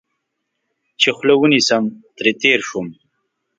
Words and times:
چې 1.01 1.09
خوله 1.15 1.35
ونیسم، 1.37 1.83
ترې 2.17 2.31
تېر 2.41 2.59
شوم. 2.67 2.87